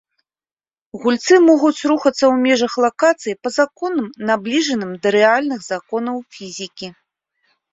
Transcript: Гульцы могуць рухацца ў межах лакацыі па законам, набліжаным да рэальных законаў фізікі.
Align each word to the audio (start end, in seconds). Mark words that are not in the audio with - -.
Гульцы 1.03 1.35
могуць 1.49 1.85
рухацца 1.91 2.13
ў 2.13 2.33
межах 2.45 2.73
лакацыі 2.85 3.37
па 3.43 3.49
законам, 3.59 4.07
набліжаным 4.31 4.91
да 5.05 5.15
рэальных 5.17 5.59
законаў 5.71 6.15
фізікі. 6.39 6.87